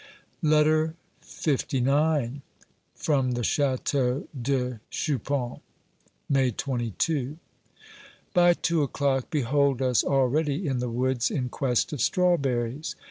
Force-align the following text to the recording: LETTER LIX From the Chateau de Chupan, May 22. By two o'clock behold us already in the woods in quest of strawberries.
LETTER 0.41 0.95
LIX 1.45 2.41
From 2.95 3.33
the 3.33 3.43
Chateau 3.43 4.27
de 4.41 4.79
Chupan, 4.89 5.59
May 6.27 6.49
22. 6.49 7.37
By 8.33 8.55
two 8.55 8.81
o'clock 8.81 9.29
behold 9.29 9.79
us 9.79 10.03
already 10.03 10.65
in 10.65 10.79
the 10.79 10.89
woods 10.89 11.29
in 11.29 11.49
quest 11.49 11.93
of 11.93 12.01
strawberries. 12.01 12.95